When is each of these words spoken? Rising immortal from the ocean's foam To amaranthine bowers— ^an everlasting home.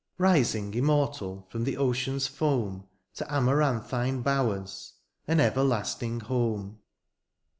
Rising 0.17 0.73
immortal 0.73 1.45
from 1.51 1.63
the 1.63 1.77
ocean's 1.77 2.25
foam 2.25 2.87
To 3.17 3.25
amaranthine 3.31 4.23
bowers— 4.23 4.93
^an 5.29 5.39
everlasting 5.39 6.21
home. 6.21 6.79